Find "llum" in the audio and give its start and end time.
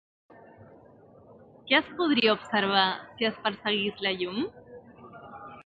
4.23-4.43